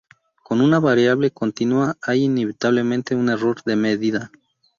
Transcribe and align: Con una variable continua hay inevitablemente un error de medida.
Con 0.41 0.61
una 0.61 0.79
variable 0.79 1.29
continua 1.29 1.95
hay 2.01 2.23
inevitablemente 2.23 3.13
un 3.15 3.29
error 3.29 3.61
de 3.65 3.75
medida. 3.75 4.31